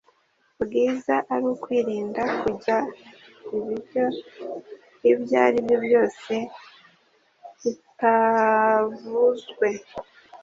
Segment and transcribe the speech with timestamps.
[0.61, 2.77] bwiza ari ukwirinda kurya
[3.57, 4.05] ibiryo
[5.11, 6.33] ibyo aribyo byose
[7.61, 9.69] bitavuzwe